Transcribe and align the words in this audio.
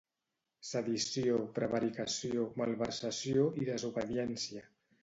Sedició, 0.69 1.35
prevaricació, 1.59 2.49
malversació 2.63 3.47
i 3.63 3.71
desobediència. 3.71 4.69